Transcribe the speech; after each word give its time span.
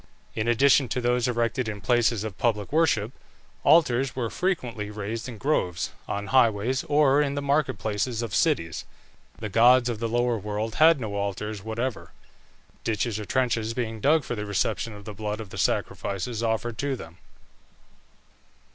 In 0.33 0.47
addition 0.47 0.87
to 0.89 0.99
those 0.99 1.27
erected 1.27 1.69
in 1.69 1.79
places 1.79 2.23
of 2.23 2.39
public 2.39 2.71
worship, 2.73 3.11
altars 3.63 4.15
were 4.15 4.31
frequently 4.31 4.89
raised 4.89 5.29
in 5.29 5.37
groves, 5.37 5.91
on 6.07 6.25
highways, 6.33 6.83
or 6.85 7.21
in 7.21 7.35
the 7.35 7.39
market 7.43 7.77
places 7.77 8.23
of 8.23 8.33
cities. 8.33 8.83
The 9.37 9.47
gods 9.47 9.89
of 9.89 9.99
the 9.99 10.09
lower 10.09 10.39
world 10.39 10.73
had 10.81 10.99
no 10.99 11.13
altars 11.13 11.61
whatever, 11.63 12.13
ditches 12.83 13.19
or 13.19 13.25
trenches 13.25 13.75
being 13.75 14.01
dug 14.01 14.23
for 14.23 14.33
the 14.33 14.47
reception 14.47 14.93
of 14.93 15.05
the 15.05 15.13
blood 15.13 15.39
of 15.39 15.51
the 15.51 15.57
sacrifices 15.59 16.41
offered 16.41 16.79
to 16.79 16.95
them. 16.95 17.19